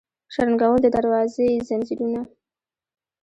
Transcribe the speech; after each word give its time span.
شرنګول 0.33 0.79
د 0.83 0.87
دروازو 0.95 1.41
یې 1.49 1.63
ځنځیرونه 1.67 2.21